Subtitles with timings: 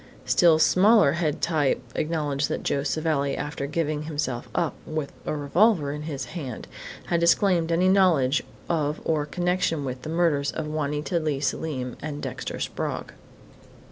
[0.25, 5.91] Still smaller head type acknowledged that Joe Savelli, after giving himself up, with a revolver
[5.91, 6.67] in his hand,
[7.05, 12.19] had disclaimed any knowledge of or connection with the murders of Juanita Leigh Selim and
[12.19, 13.13] Dexter Sprague.